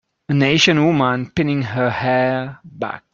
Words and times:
An 0.29 0.41
Asian 0.41 0.83
woman 0.83 1.29
pinning 1.29 1.61
her 1.61 1.91
hair 1.91 2.57
back. 2.65 3.03